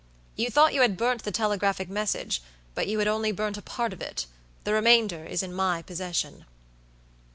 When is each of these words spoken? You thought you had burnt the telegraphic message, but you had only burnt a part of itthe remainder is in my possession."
You 0.35 0.49
thought 0.49 0.73
you 0.73 0.81
had 0.81 0.97
burnt 0.97 1.25
the 1.25 1.31
telegraphic 1.31 1.87
message, 1.87 2.41
but 2.73 2.87
you 2.87 2.97
had 2.97 3.07
only 3.07 3.31
burnt 3.31 3.59
a 3.59 3.61
part 3.61 3.93
of 3.93 3.99
itthe 3.99 4.25
remainder 4.65 5.25
is 5.25 5.43
in 5.43 5.53
my 5.53 5.83
possession." 5.83 6.45